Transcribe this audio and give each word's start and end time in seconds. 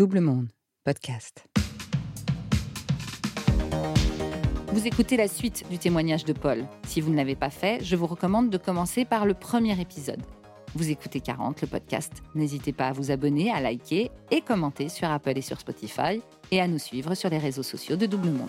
Double 0.00 0.20
Monde, 0.20 0.48
podcast. 0.82 1.44
Vous 4.68 4.86
écoutez 4.86 5.18
la 5.18 5.28
suite 5.28 5.66
du 5.68 5.76
témoignage 5.76 6.24
de 6.24 6.32
Paul. 6.32 6.64
Si 6.86 7.02
vous 7.02 7.10
ne 7.10 7.16
l'avez 7.16 7.36
pas 7.36 7.50
fait, 7.50 7.84
je 7.84 7.96
vous 7.96 8.06
recommande 8.06 8.48
de 8.48 8.56
commencer 8.56 9.04
par 9.04 9.26
le 9.26 9.34
premier 9.34 9.78
épisode. 9.78 10.22
Vous 10.74 10.88
écoutez 10.88 11.20
40, 11.20 11.60
le 11.60 11.66
podcast. 11.66 12.22
N'hésitez 12.34 12.72
pas 12.72 12.86
à 12.86 12.92
vous 12.92 13.10
abonner, 13.10 13.50
à 13.50 13.60
liker 13.60 14.10
et 14.30 14.40
commenter 14.40 14.88
sur 14.88 15.06
Apple 15.10 15.36
et 15.36 15.42
sur 15.42 15.60
Spotify 15.60 16.22
et 16.50 16.62
à 16.62 16.66
nous 16.66 16.78
suivre 16.78 17.14
sur 17.14 17.28
les 17.28 17.36
réseaux 17.36 17.62
sociaux 17.62 17.96
de 17.96 18.06
Double 18.06 18.30
Monde. 18.30 18.48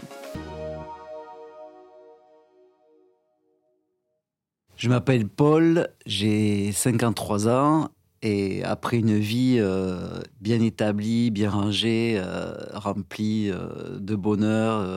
Je 4.78 4.88
m'appelle 4.88 5.28
Paul, 5.28 5.90
j'ai 6.06 6.72
53 6.72 7.50
ans 7.50 7.90
et 8.22 8.64
après 8.64 8.98
une 8.98 9.18
vie 9.18 9.58
euh, 9.60 10.22
bien 10.42 10.62
établie, 10.62 11.32
bien 11.32 11.50
rangée, 11.50 12.16
euh, 12.18 12.54
remplie 12.74 13.50
euh, 13.50 13.98
de 14.00 14.16
bonheur, 14.16 14.88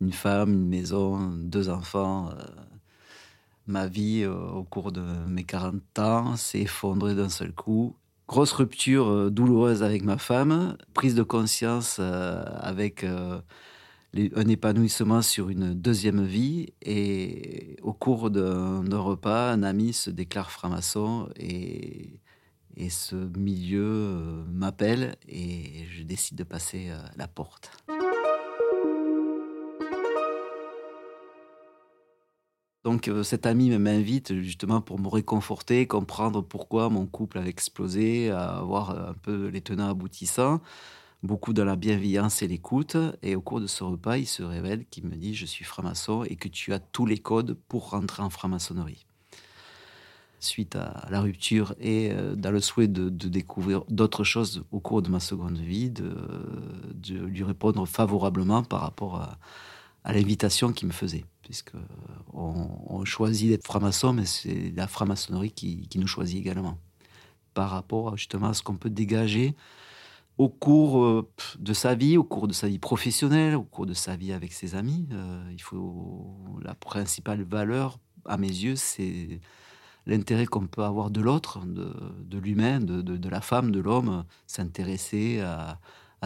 une 0.00 0.12
femme, 0.12 0.52
une 0.52 0.68
maison, 0.68 1.18
deux 1.36 1.68
enfants, 1.68 2.30
ma 3.66 3.86
vie 3.86 4.26
au 4.26 4.64
cours 4.64 4.92
de 4.92 5.02
mes 5.28 5.44
40 5.44 5.98
ans 5.98 6.36
s'est 6.36 6.62
effondrée 6.62 7.14
d'un 7.14 7.28
seul 7.28 7.52
coup. 7.52 7.96
Grosse 8.28 8.52
rupture 8.52 9.30
douloureuse 9.30 9.82
avec 9.82 10.04
ma 10.04 10.16
femme, 10.16 10.76
prise 10.94 11.14
de 11.14 11.22
conscience 11.22 11.98
avec 11.98 13.04
un 14.14 14.48
épanouissement 14.48 15.22
sur 15.22 15.50
une 15.50 15.74
deuxième 15.74 16.24
vie. 16.24 16.72
Et 16.82 17.76
au 17.82 17.92
cours 17.92 18.30
d'un 18.30 18.98
repas, 18.98 19.52
un 19.52 19.62
ami 19.62 19.92
se 19.92 20.10
déclare 20.10 20.50
franc-maçon 20.50 21.28
et, 21.36 22.21
et 22.76 22.90
ce 22.90 23.16
milieu 23.16 23.84
euh, 23.84 24.44
m'appelle 24.50 25.16
et 25.28 25.86
je 25.90 26.02
décide 26.02 26.36
de 26.36 26.44
passer 26.44 26.88
euh, 26.90 26.98
la 27.16 27.28
porte. 27.28 27.70
Donc 32.84 33.08
euh, 33.08 33.22
cet 33.22 33.46
ami 33.46 33.70
m'invite 33.78 34.40
justement 34.40 34.80
pour 34.80 34.98
me 34.98 35.08
réconforter, 35.08 35.86
comprendre 35.86 36.42
pourquoi 36.42 36.88
mon 36.88 37.06
couple 37.06 37.38
a 37.38 37.46
explosé, 37.46 38.30
avoir 38.30 38.90
un 38.90 39.14
peu 39.14 39.48
les 39.48 39.60
tenants 39.60 39.90
aboutissants 39.90 40.60
beaucoup 41.22 41.52
dans 41.52 41.64
la 41.64 41.76
bienveillance 41.76 42.42
et 42.42 42.48
l'écoute. 42.48 42.96
Et 43.22 43.36
au 43.36 43.40
cours 43.40 43.60
de 43.60 43.66
ce 43.66 43.84
repas, 43.84 44.16
il 44.16 44.26
se 44.26 44.42
révèle 44.42 44.86
qu'il 44.86 45.06
me 45.06 45.16
dit 45.16 45.34
Je 45.34 45.46
suis 45.46 45.64
franc-maçon 45.64 46.24
et 46.24 46.36
que 46.36 46.48
tu 46.48 46.72
as 46.72 46.80
tous 46.80 47.06
les 47.06 47.18
codes 47.18 47.54
pour 47.68 47.90
rentrer 47.90 48.22
en 48.22 48.30
franc-maçonnerie. 48.30 49.06
Suite 50.44 50.74
à 50.74 51.06
la 51.08 51.20
rupture 51.20 51.72
et 51.78 52.10
euh, 52.10 52.34
dans 52.34 52.50
le 52.50 52.60
souhait 52.60 52.88
de, 52.88 53.08
découvrir 53.08 53.84
d'autres 53.88 54.24
choses 54.24 54.64
au 54.72 54.80
cours 54.80 55.00
de 55.00 55.08
ma 55.08 55.20
seconde 55.20 55.56
vie, 55.56 55.88
de, 55.88 56.12
lui 57.14 57.44
répondre 57.44 57.86
favorablement 57.86 58.64
par 58.64 58.80
rapport 58.80 59.20
à, 60.04 60.12
l'invitation 60.12 60.72
qu'il 60.72 60.88
me 60.88 60.92
faisait. 60.92 61.24
Puisque 61.42 61.74
on, 62.32 63.04
choisit 63.04 63.50
d'être 63.50 63.64
franc-maçon, 63.64 64.12
mais 64.12 64.24
c'est 64.24 64.72
la 64.74 64.88
franc-maçonnerie 64.88 65.52
qui, 65.52 65.88
nous 65.94 66.08
choisit 66.08 66.40
également. 66.40 66.76
Par 67.54 67.70
rapport 67.70 68.16
justement 68.16 68.48
à 68.48 68.54
ce 68.54 68.64
qu'on 68.64 68.76
peut 68.76 68.90
dégager 68.90 69.54
au 70.38 70.48
cours 70.48 71.04
euh, 71.04 71.30
de 71.60 71.72
sa 71.72 71.94
vie, 71.94 72.16
au 72.16 72.24
cours 72.24 72.48
de 72.48 72.52
sa 72.52 72.66
vie 72.66 72.80
professionnelle, 72.80 73.54
au 73.54 73.62
cours 73.62 73.86
de 73.86 73.94
sa 73.94 74.16
vie 74.16 74.32
avec 74.32 74.52
ses 74.52 74.74
amis. 74.74 75.06
Euh, 75.12 75.44
il 75.52 75.62
faut 75.62 76.34
la 76.62 76.74
principale 76.74 77.42
valeur, 77.42 78.00
à 78.24 78.36
mes 78.38 78.48
yeux, 78.48 78.76
c'est 78.76 79.40
l'intérêt 80.06 80.46
qu'on 80.46 80.66
peut 80.66 80.82
avoir 80.82 81.10
de 81.10 81.20
l'autre, 81.20 81.60
de, 81.64 82.38
l'humain, 82.38 82.80
de, 82.80 83.28
la 83.28 83.40
femme, 83.40 83.70
de 83.70 83.80
l'homme, 83.80 84.24
s'intéresser 84.46 85.40
à, 85.40 85.78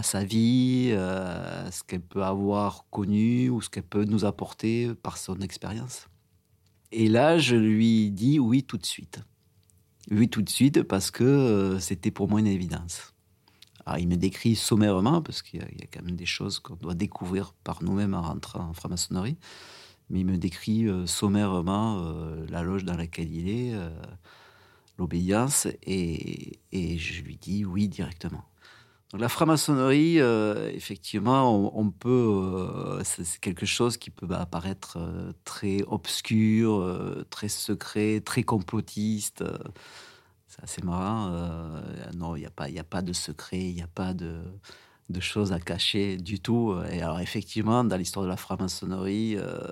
sa 0.03 0.25
vie, 0.25 0.93
à 0.93 1.71
ce 1.71 1.83
qu'elle 1.85 2.03
peut 2.03 2.25
avoir 2.25 2.85
connu 2.91 3.51
ou 3.51 3.61
ce 3.61 3.71
qu'elle 3.71 3.83
peut 3.83 4.05
nous 4.05 4.25
apporter 4.25 4.95
par 4.95 5.19
son 5.19 5.41
expérience. 5.41 6.09
Et 6.93 7.09
là, 7.09 7.39
je 7.39 7.57
lui 7.57 8.11
dis 8.11 8.39
oui 8.39 8.63
tout 8.63 8.79
de 8.79 8.87
suite. 8.87 9.21
Oui 10.11 10.29
tout 10.29 10.43
de 10.43 10.49
suite 10.49 10.83
parce 10.83 11.11
que 11.11 11.25
euh, 11.25 11.79
c'était 11.81 12.11
pour 12.11 12.29
moi 12.29 12.41
une 12.41 12.47
évidence. 12.47 13.13
Il 13.99 14.09
me 14.09 14.17
décrit 14.17 14.57
sommairement, 14.57 15.23
parce 15.23 15.43
qu'il 15.43 15.61
y, 15.61 15.63
a 15.63 15.87
quand 15.93 16.03
même 16.03 16.17
des 16.17 16.27
choses 16.27 16.59
qu'on 16.59 16.75
doit 16.75 16.95
découvrir 16.95 17.53
par 17.63 17.85
nous-mêmes 17.85 18.15
en 18.15 18.23
rentrant 18.23 18.71
en 18.71 18.73
franc-maçonnerie, 18.73 19.37
mais 20.11 20.21
il 20.21 20.27
me 20.27 20.39
décrit 20.39 20.87
euh, 20.87 21.07
sommairement 21.07 22.01
euh, 22.01 22.47
la 22.49 22.63
loge 22.63 22.85
dans 22.85 22.97
laquelle 22.97 23.33
il 23.33 23.49
est, 23.49 23.75
euh, 23.75 23.91
l'obéissance, 24.99 25.67
et, 25.83 26.59
je 26.73 27.23
lui 27.23 27.37
dis 27.37 27.65
oui 27.65 27.89
directement. 27.89 28.45
la 29.13 29.29
franc-maçonnerie, 29.29 30.19
effectivement, 30.75 31.77
on, 31.77 31.91
peut, 31.91 33.01
c'est 33.05 33.39
quelque 33.41 33.67
chose 33.67 33.99
qui 33.99 34.09
peut 34.11 34.27
apparaître 34.31 34.99
très 35.45 35.83
obscur, 35.87 37.25
très 37.29 37.49
secret, 37.49 38.21
très 38.21 38.43
complotiste. 38.43 39.45
C'est 40.47 40.63
assez 40.63 40.83
marrant. 40.83 41.31
Non, 42.15 42.37
il 42.37 42.41
n'y 42.41 42.47
a, 42.47 42.81
a 42.81 42.85
pas 42.85 43.03
de 43.03 43.13
secret, 43.13 43.61
il 43.61 43.75
n'y 43.75 43.83
a 43.83 43.89
pas 43.89 44.15
de, 44.15 44.41
de, 45.09 45.21
choses 45.21 45.53
à 45.53 45.61
cacher 45.61 46.17
du 46.17 46.41
tout. 46.41 46.75
Et 46.91 47.03
alors, 47.03 47.21
effectivement, 47.21 47.85
dans 47.85 47.97
l'histoire 47.97 48.25
de 48.25 48.31
la 48.31 48.37
franc-maçonnerie, 48.37 49.37
euh, 49.37 49.69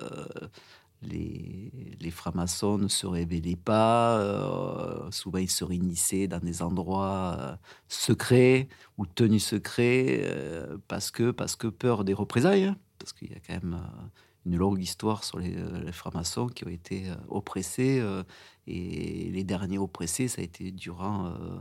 les, 1.01 2.11
francs-maçons 2.11 2.77
ne 2.77 2.87
se 2.87 3.05
révélaient 3.05 3.55
pas. 3.55 4.17
Euh, 4.19 5.11
souvent, 5.11 5.39
ils 5.39 5.49
se 5.49 5.63
réunissaient 5.63 6.27
dans 6.27 6.39
des 6.39 6.61
endroits 6.61 7.57
secrets 7.87 8.69
ou 8.97 9.05
tenus 9.05 9.45
secrets 9.45 10.23
parce, 10.87 11.11
que, 11.11 11.31
parce 11.31 11.55
que 11.55 11.67
peur 11.67 12.03
des 12.03 12.13
représailles. 12.13 12.65
Hein, 12.65 12.77
parce 12.99 13.13
qu'il 13.13 13.31
y 13.31 13.35
a 13.35 13.39
quand 13.45 13.53
même 13.53 13.79
une 14.45 14.57
longue 14.57 14.81
histoire 14.81 15.23
sur 15.23 15.39
les, 15.39 15.55
les 15.83 15.91
francs-maçons 15.91 16.47
qui 16.47 16.65
ont 16.65 16.69
été 16.69 17.11
oppressés 17.27 18.01
et 18.67 19.29
les 19.31 19.43
derniers 19.43 19.77
oppressés, 19.77 20.27
ça 20.27 20.41
a 20.41 20.43
été 20.43 20.71
durant 20.71 21.27
euh, 21.27 21.59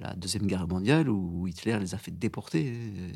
la 0.00 0.14
Deuxième 0.14 0.46
Guerre 0.46 0.66
mondiale 0.66 1.08
où 1.08 1.46
Hitler 1.46 1.78
les 1.78 1.94
a 1.94 1.98
fait 1.98 2.10
déporter, 2.10 2.74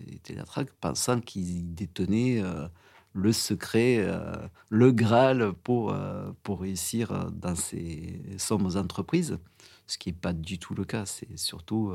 Hitler 0.09 0.43
pensant 0.81 1.21
qu'ils 1.21 1.75
détenaient 1.75 2.43
euh, 2.43 2.69
le 3.13 3.33
secret, 3.33 3.99
euh, 4.01 4.37
le 4.69 4.93
Graal 4.93 5.53
pour, 5.53 5.97
pour 6.43 6.61
réussir 6.61 7.31
dans 7.33 7.55
ces 7.55 8.21
sombres 8.39 8.77
entreprises, 8.77 9.39
ce 9.87 9.99
qui 9.99 10.11
n'est 10.11 10.19
pas 10.19 10.33
du 10.33 10.59
tout 10.59 10.75
le 10.75 10.85
cas. 10.85 11.07
C'est 11.07 11.39
surtout 11.39 11.93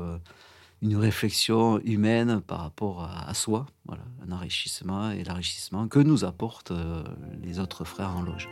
une 0.80 0.96
réflexion 0.96 1.78
humaine 1.80 2.40
par 2.40 2.60
rapport 2.60 3.04
à, 3.04 3.34
soi, 3.34 3.66
voilà, 3.84 4.02
un 4.26 4.32
enrichissement 4.32 5.10
et 5.10 5.24
l'enrichissement 5.24 5.88
que 5.88 5.98
nous 5.98 6.24
apportent 6.24 6.72
les 7.42 7.58
autres 7.58 7.84
frères 7.84 8.16
en 8.16 8.22
loge. 8.22 8.48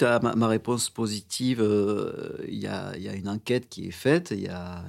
À 0.00 0.20
ma, 0.20 0.48
réponse 0.48 0.90
positive, 0.90 1.60
euh, 1.60 2.36
il 2.48 2.58
y, 2.58 2.66
a, 2.66 2.94
une 3.14 3.28
enquête 3.28 3.68
qui 3.68 3.86
est 3.86 3.92
faite. 3.92 4.32
Il 4.32 4.40
y 4.42 4.48
a, 4.48 4.84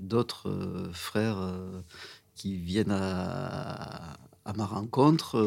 d'autres 0.00 0.48
euh, 0.48 0.92
frères 0.92 1.38
euh, 1.38 1.80
qui 2.34 2.56
viennent 2.56 2.92
à, 2.92 4.16
ma 4.56 4.64
rencontre 4.64 5.38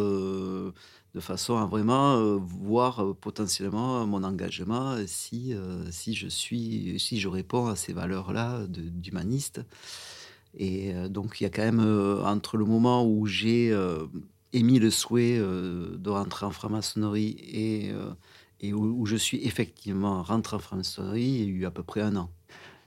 de 1.16 1.20
façon 1.20 1.58
à 1.58 1.66
vraiment 1.66 2.38
voir 2.38 3.16
potentiellement 3.16 4.06
mon 4.06 4.24
engagement 4.24 4.96
si, 5.08 5.56
si, 5.90 6.14
je, 6.14 6.28
suis, 6.28 7.00
si 7.00 7.20
je 7.20 7.28
réponds 7.28 7.66
à 7.66 7.76
ces 7.76 7.94
valeurs-là 7.94 8.68
d'humaniste. 8.68 9.62
Et 10.56 10.94
donc, 11.10 11.42
il 11.42 11.46
y 11.46 11.48
a 11.48 11.50
quand 11.50 11.64
même, 11.64 12.22
entre 12.24 12.58
le 12.58 12.66
moment 12.66 13.04
où 13.04 13.26
j'ai 13.26 13.76
émis 14.54 14.78
le 14.78 14.92
souhait 14.92 15.40
de 15.40 16.10
rentrer 16.10 16.46
en 16.46 16.52
franc-maçonnerie 16.52 17.38
et 17.40 17.92
et 18.62 18.74
où, 18.74 19.06
je 19.06 19.16
suis 19.16 19.44
effectivement 19.44 20.22
rentré 20.22 20.56
en 20.56 20.60
franc-maçonnerie, 20.60 21.24
il 21.24 21.40
y 21.40 21.44
a 21.44 21.48
eu 21.48 21.66
à 21.66 21.72
peu 21.72 21.84
près 21.84 22.02
un 22.02 22.16
an. 22.16 22.30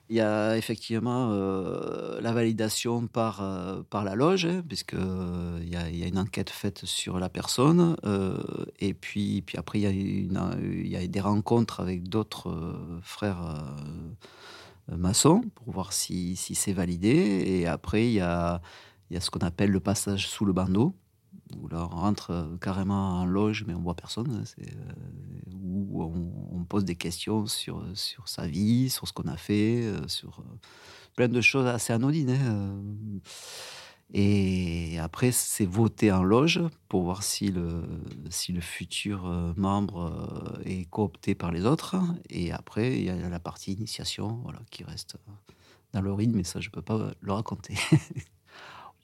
Il 0.08 0.16
y 0.16 0.20
a 0.20 0.56
effectivement 0.56 1.30
euh, 1.32 2.20
la 2.20 2.32
validation 2.32 3.06
par, 3.06 3.42
euh, 3.42 3.82
par 3.88 4.04
la 4.04 4.14
loge, 4.14 4.44
hein, 4.44 4.62
puisque 4.68 4.94
euh, 4.94 5.58
y 5.64 5.76
a, 5.76 6.06
une 6.06 6.18
enquête 6.18 6.50
faite 6.50 6.84
sur 6.84 7.18
la 7.18 7.28
personne, 7.28 7.96
et 8.78 8.94
puis, 8.94 9.42
puis 9.42 9.58
après 9.58 9.80
il 9.80 9.82
y, 9.82 9.86
a 9.86 9.90
une, 9.90 10.86
y 10.86 10.96
a 10.96 11.06
des 11.06 11.20
rencontres 11.20 11.80
avec 11.80 12.08
d'autres 12.08 12.76
frères 13.02 13.64
maçons 14.88 15.42
pour 15.54 15.72
voir 15.72 15.92
si, 15.92 16.36
si 16.36 16.54
c'est 16.54 16.74
validé, 16.74 17.08
et 17.46 17.66
après 17.66 18.06
il 18.06 18.12
y 18.12 18.20
a, 18.20 18.60
y 19.10 19.16
a 19.16 19.20
ce 19.20 19.30
qu'on 19.30 19.40
appelle 19.40 19.70
le 19.70 19.80
passage 19.80 20.28
sous 20.28 20.44
le 20.44 20.52
bandeau, 20.52 20.94
où 21.56 21.66
là 21.68 21.88
on 21.90 21.96
rentre 21.96 22.56
carrément 22.60 23.20
en 23.20 23.24
loge, 23.24 23.64
mais 23.66 23.74
on 23.74 23.80
voit 23.80 23.94
personne. 23.94 24.44
Euh, 25.94 26.04
où 26.04 26.32
on, 26.52 26.64
pose 26.64 26.84
des 26.84 26.96
questions 26.96 27.46
sur, 27.46 27.84
sur 27.94 28.28
sa 28.28 28.46
vie, 28.46 28.90
sur 28.90 29.06
ce 29.06 29.12
qu'on 29.12 29.28
a 29.28 29.36
fait, 29.36 29.82
euh, 29.82 30.08
sur 30.08 30.42
plein 31.14 31.28
de 31.28 31.40
choses 31.40 31.66
assez 31.66 31.92
anodines. 31.92 32.30
Hein, 32.30 32.74
Et 34.12 34.98
après, 34.98 35.32
c'est 35.32 35.66
voter 35.66 36.12
en 36.12 36.22
loge 36.22 36.60
pour 36.88 37.02
voir 37.02 37.22
si 37.22 37.48
le, 37.48 37.82
si 38.30 38.52
le 38.52 38.60
futur 38.60 39.26
euh, 39.26 39.52
membre 39.56 40.56
euh, 40.58 40.62
est 40.64 40.84
coopté 40.90 41.34
par 41.34 41.52
les 41.52 41.64
autres. 41.64 41.96
Et 42.30 42.52
après, 42.52 42.98
il 42.98 43.04
y 43.04 43.10
a 43.10 43.28
la 43.28 43.40
partie 43.40 43.72
initiation 43.72 44.40
voilà, 44.42 44.60
qui 44.70 44.84
reste 44.84 45.16
dans 45.92 46.00
le 46.00 46.12
rythme, 46.12 46.36
mais 46.36 46.44
ça, 46.44 46.60
je 46.60 46.68
ne 46.68 46.72
peux 46.72 46.82
pas 46.82 47.12
le 47.20 47.32
raconter. 47.32 47.74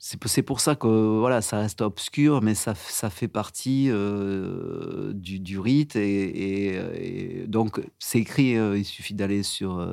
c'est 0.03 0.41
pour 0.41 0.59
ça 0.59 0.75
que 0.75 0.87
voilà, 1.19 1.41
ça 1.41 1.59
reste 1.59 1.81
obscur, 1.81 2.41
mais 2.41 2.55
ça, 2.55 2.73
ça 2.75 3.09
fait 3.09 3.27
partie 3.27 3.87
euh, 3.89 5.13
du, 5.13 5.39
du, 5.39 5.59
rite. 5.59 5.95
Et, 5.95 7.45
donc, 7.47 7.81
c'est 7.99 8.19
écrit, 8.19 8.53
il 8.53 8.85
suffit 8.85 9.13
d'aller 9.13 9.43
sur, 9.43 9.87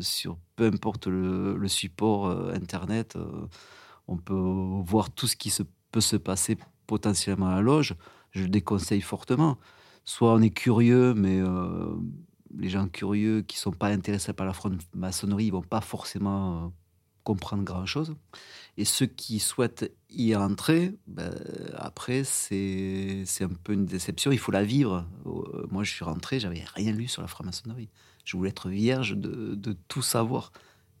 sur 0.00 0.36
peu 0.56 0.66
importe 0.66 1.06
le, 1.06 1.56
le 1.56 1.68
support 1.68 2.28
Internet 2.52 3.16
on 4.08 4.16
peut 4.16 4.34
voir 4.34 5.10
tout 5.10 5.26
ce 5.26 5.36
qui 5.36 5.52
peut 5.90 6.00
se 6.00 6.16
passer 6.16 6.56
potentiellement 6.86 7.48
à 7.48 7.56
la 7.56 7.62
loge. 7.62 7.94
Je 8.30 8.42
le 8.42 8.48
déconseille 8.48 9.00
fortement. 9.00 9.58
Soit 10.04 10.32
on 10.34 10.40
est 10.40 10.50
curieux, 10.50 11.14
mais 11.14 11.40
euh, 11.40 11.94
les 12.56 12.68
gens 12.68 12.88
curieux 12.88 13.42
qui 13.42 13.56
ne 13.56 13.60
sont 13.60 13.72
pas 13.72 13.88
intéressés 13.88 14.32
par 14.32 14.46
la 14.46 14.52
franc-maçonnerie 14.52 15.46
ne 15.46 15.52
vont 15.52 15.62
pas 15.62 15.80
forcément 15.80 16.64
euh, 16.64 16.68
comprendre 17.24 17.62
grand-chose. 17.64 18.14
Et 18.76 18.84
ceux 18.84 19.06
qui 19.06 19.38
souhaitent 19.38 19.92
y 20.10 20.34
entrer, 20.34 20.94
ben, 21.06 21.34
après, 21.76 22.24
c'est 22.24 23.24
un 23.40 23.48
peu 23.62 23.74
une 23.74 23.86
déception. 23.86 24.32
Il 24.32 24.38
faut 24.38 24.52
la 24.52 24.64
vivre. 24.64 25.06
Moi, 25.70 25.84
je 25.84 25.90
suis 25.90 26.04
rentré, 26.04 26.40
j'avais 26.40 26.64
rien 26.74 26.92
lu 26.92 27.08
sur 27.08 27.22
la 27.22 27.28
franc-maçonnerie. 27.28 27.90
Je 28.24 28.36
voulais 28.36 28.50
être 28.50 28.68
vierge 28.68 29.16
de, 29.16 29.54
de 29.54 29.76
tout 29.88 30.02
savoir. 30.02 30.52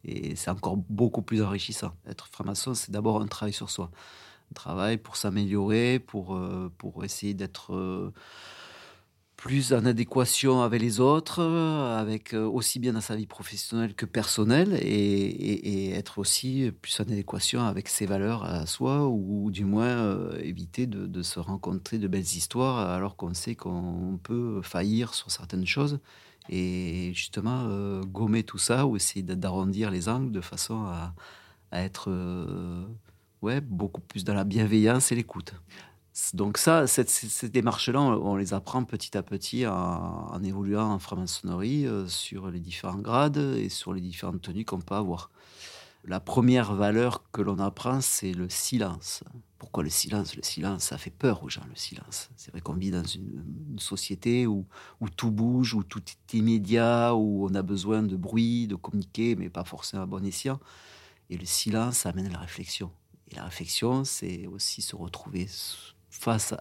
Et 0.04 0.34
c'est 0.36 0.50
encore 0.50 0.76
beaucoup 0.76 1.22
plus 1.22 1.42
enrichissant. 1.42 1.92
Être 2.06 2.26
franc-maçon, 2.26 2.74
c'est 2.74 2.90
d'abord 2.90 3.20
un 3.20 3.26
travail 3.26 3.52
sur 3.52 3.70
soi. 3.70 3.90
Un 4.50 4.54
travail 4.54 4.98
pour 4.98 5.16
s'améliorer, 5.16 5.98
pour, 5.98 6.34
euh, 6.34 6.70
pour 6.78 7.04
essayer 7.04 7.34
d'être 7.34 7.74
euh, 7.74 8.12
plus 9.42 9.72
en 9.72 9.84
adéquation 9.84 10.62
avec 10.62 10.80
les 10.80 11.00
autres, 11.00 11.42
avec 11.42 12.32
euh, 12.32 12.46
aussi 12.46 12.78
bien 12.78 12.92
dans 12.92 13.00
sa 13.00 13.16
vie 13.16 13.26
professionnelle 13.26 13.94
que 13.94 14.06
personnelle, 14.06 14.78
et, 14.80 15.90
être 15.90 16.18
aussi 16.18 16.70
plus 16.80 17.00
en 17.00 17.04
adéquation 17.04 17.62
avec 17.62 17.88
ses 17.88 18.06
valeurs 18.06 18.44
à 18.44 18.66
soi, 18.66 19.08
ou, 19.08 19.50
du 19.50 19.64
moins 19.64 20.30
éviter 20.38 20.86
de, 20.86 21.22
se 21.22 21.40
rencontrer 21.40 21.98
de 21.98 22.08
belles 22.08 22.22
histoires 22.22 22.78
alors 22.78 23.16
qu'on 23.16 23.34
sait 23.34 23.54
qu'on 23.54 24.18
peut 24.22 24.60
faillir 24.62 25.14
sur 25.14 25.30
certaines 25.30 25.66
choses 25.66 26.00
et 26.48 27.12
justement 27.14 27.66
euh, 27.68 28.02
gommer 28.02 28.42
tout 28.42 28.58
ça 28.58 28.86
ou 28.86 28.96
essayer 28.96 29.22
d'arrondir 29.22 29.90
les 29.90 30.08
angles 30.08 30.32
de 30.32 30.40
façon 30.40 30.84
à, 30.84 31.14
être 31.72 32.10
euh, 32.10 32.84
ouais, 33.40 33.60
beaucoup 33.60 34.02
plus 34.02 34.24
dans 34.24 34.34
la 34.34 34.44
bienveillance 34.44 35.10
et 35.12 35.14
l'écoute. 35.14 35.54
Donc 36.34 36.58
ça, 36.58 36.86
cette, 36.86 37.08
ces 37.08 37.48
démarches-là, 37.48 38.00
on, 38.00 38.36
les 38.36 38.52
apprend 38.52 38.84
petit 38.84 39.16
à 39.16 39.22
petit 39.22 39.66
en, 39.66 40.42
évoluant 40.42 40.90
en 40.90 40.98
franc-maçonnerie 40.98 41.86
euh, 41.86 42.06
sur 42.06 42.50
les 42.50 42.60
différents 42.60 42.98
grades 42.98 43.38
et 43.38 43.70
sur 43.70 43.94
les 43.94 44.02
différentes 44.02 44.42
tenues 44.42 44.66
qu'on 44.66 44.80
peut 44.80 44.94
avoir. 44.94 45.30
La 46.04 46.20
première 46.20 46.74
valeur 46.74 47.30
que 47.30 47.40
l'on 47.40 47.58
apprend, 47.58 48.00
c'est 48.00 48.32
le 48.32 48.50
silence. 48.50 49.22
Pourquoi 49.58 49.84
le 49.84 49.88
silence? 49.88 50.34
Le 50.34 50.42
silence, 50.42 50.82
ça 50.82 50.98
fait 50.98 51.10
peur 51.10 51.44
aux 51.44 51.48
gens, 51.48 51.62
le 51.68 51.76
silence. 51.76 52.28
C'est 52.36 52.50
vrai 52.50 52.60
qu'on 52.60 52.74
vit 52.74 52.90
dans 52.90 53.04
une, 53.04 53.78
société 53.78 54.46
où, 54.46 54.66
où, 55.00 55.08
tout 55.08 55.30
bouge, 55.30 55.74
où 55.74 55.82
tout 55.82 56.02
est 56.02 56.34
immédiat, 56.36 57.14
où 57.14 57.46
on 57.48 57.54
a 57.54 57.62
besoin 57.62 58.02
de 58.02 58.16
bruit, 58.16 58.66
de 58.66 58.74
communiquer, 58.74 59.36
mais 59.36 59.48
pas 59.48 59.64
forcément 59.64 60.02
à 60.02 60.06
bon 60.06 60.24
escient. 60.26 60.60
Et 61.30 61.38
le 61.38 61.46
silence 61.46 62.04
amène 62.04 62.26
à 62.26 62.30
la 62.30 62.38
réflexion. 62.40 62.90
Et 63.30 63.36
la 63.36 63.44
réflexion, 63.44 64.04
c'est 64.04 64.46
aussi 64.46 64.82
se 64.82 64.96
retrouver 64.96 65.46
face 66.22 66.54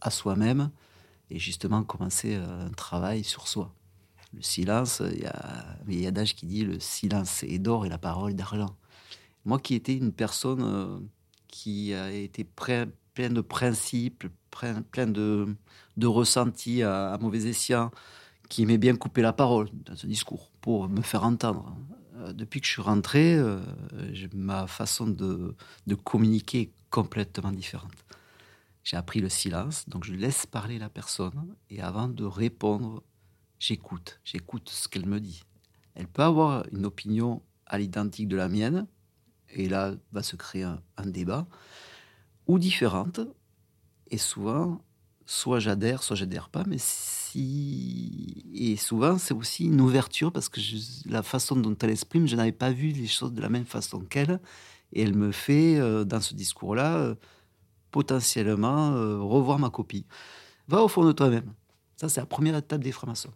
à 0.00 0.10
soi-même 0.10 0.70
et 1.30 1.38
justement 1.40 1.82
commencer 1.82 2.36
un 2.36 2.70
travail 2.70 3.24
sur 3.24 3.48
soi. 3.48 3.74
Le 4.32 4.42
silence, 4.42 5.02
il 5.88 6.00
y 6.00 6.06
a, 6.06 6.10
d'âge 6.12 6.36
qui 6.36 6.46
dit 6.46 6.64
le 6.64 6.78
silence 6.78 7.42
est 7.42 7.58
d'or 7.58 7.86
et 7.86 7.88
la 7.88 7.98
parole 7.98 8.34
d'argent. 8.34 8.76
Moi 9.44 9.58
qui 9.58 9.74
étais 9.74 9.96
une 9.96 10.12
personne 10.12 10.62
euh, 10.62 11.00
qui 11.48 11.92
a 11.92 12.12
été 12.12 12.44
plein 12.44 12.86
de 13.16 13.40
principes, 13.40 14.26
plein, 14.50 15.06
de, 15.08 15.56
ressentis 16.04 16.84
à, 16.84 17.18
mauvais 17.20 17.46
escient, 17.46 17.90
qui 18.48 18.62
aimait 18.62 18.78
bien 18.78 18.94
couper 18.94 19.22
la 19.22 19.32
parole 19.32 19.68
dans 19.84 19.96
ce 19.96 20.06
discours 20.06 20.52
pour 20.60 20.88
me 20.88 21.02
faire 21.02 21.24
entendre. 21.24 21.76
Euh, 22.18 22.32
depuis 22.32 22.60
que 22.60 22.66
je 22.66 22.72
suis 22.72 22.82
rentré, 22.82 23.34
euh, 23.34 23.60
ma 24.34 24.68
façon 24.68 25.08
de, 25.08 25.56
de 25.88 25.94
communiquer 25.96 26.60
est 26.60 26.72
complètement 26.90 27.50
différente. 27.50 27.90
J'ai 28.82 28.96
appris 28.96 29.20
le 29.20 29.28
silence, 29.28 29.88
donc 29.88 30.04
je 30.04 30.14
laisse 30.14 30.46
parler 30.46 30.78
la 30.78 30.88
personne 30.88 31.54
et 31.68 31.80
avant 31.80 32.08
de 32.08 32.24
répondre, 32.24 33.02
j'écoute. 33.58 34.20
J'écoute 34.24 34.70
ce 34.70 34.88
qu'elle 34.88 35.06
me 35.06 35.20
dit. 35.20 35.42
Elle 35.94 36.08
peut 36.08 36.22
avoir 36.22 36.64
une 36.72 36.86
opinion 36.86 37.42
à 37.66 37.78
l'identique 37.78 38.28
de 38.28 38.36
la 38.36 38.48
mienne, 38.48 38.86
et 39.50 39.68
là 39.68 39.94
va 40.12 40.22
se 40.22 40.36
créer 40.36 40.64
un, 40.64 41.06
débat, 41.06 41.46
ou 42.46 42.58
différente. 42.58 43.20
Et 44.10 44.18
souvent, 44.18 44.80
soit 45.26 45.60
j'adhère, 45.60 46.02
soit 46.02 46.16
j'adhère 46.16 46.48
pas, 46.48 46.64
mais 46.66 46.78
si. 46.78 48.44
Et 48.54 48.76
souvent, 48.76 49.18
c'est 49.18 49.34
aussi 49.34 49.66
une 49.66 49.80
ouverture 49.80 50.32
parce 50.32 50.48
que 50.48 50.60
la 51.06 51.22
façon 51.22 51.54
dont 51.54 51.76
elle 51.80 51.90
exprime, 51.90 52.26
je 52.26 52.34
n'avais 52.34 52.52
pas 52.52 52.72
vu 52.72 52.88
les 52.88 53.06
choses 53.06 53.32
de 53.32 53.40
la 53.40 53.48
même 53.48 53.66
façon 53.66 54.00
qu'elle. 54.00 54.40
Et 54.92 55.02
elle 55.02 55.14
me 55.14 55.30
fait, 55.30 55.78
euh, 55.78 56.04
dans 56.04 56.20
ce 56.20 56.34
discours-là, 56.34 56.96
euh, 56.96 57.14
potentiellement 57.90 58.92
euh, 58.92 59.18
revoir 59.20 59.58
ma 59.58 59.70
copie. 59.70 60.06
Va 60.68 60.82
au 60.82 60.88
fond 60.88 61.04
de 61.04 61.12
toi-même. 61.12 61.52
Ça, 61.96 62.08
c'est 62.08 62.20
la 62.20 62.26
première 62.26 62.56
étape 62.56 62.82
des 62.82 62.92
francs-maçons. 62.92 63.32